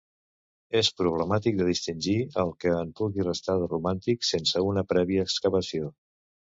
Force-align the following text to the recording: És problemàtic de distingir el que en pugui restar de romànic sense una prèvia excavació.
És 0.79 0.87
problemàtic 1.01 1.59
de 1.59 1.67
distingir 1.67 2.17
el 2.45 2.55
que 2.65 2.73
en 2.79 2.91
pugui 3.03 3.29
restar 3.31 3.59
de 3.63 3.71
romànic 3.77 4.29
sense 4.35 4.67
una 4.75 4.89
prèvia 4.95 5.31
excavació. 5.31 5.97